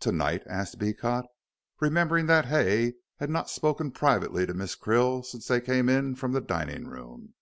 "To 0.00 0.12
night?" 0.12 0.44
asked 0.46 0.78
Beecot, 0.78 1.26
remembering 1.78 2.24
that 2.24 2.46
Hay 2.46 2.94
had 3.18 3.28
not 3.28 3.50
spoken 3.50 3.90
privately 3.90 4.46
to 4.46 4.54
Mrs. 4.54 4.78
Krill 4.80 5.22
since 5.22 5.46
they 5.46 5.60
came 5.60 5.90
in 5.90 6.14
from 6.14 6.32
the 6.32 6.40
dining 6.40 6.86
room. 6.88 7.34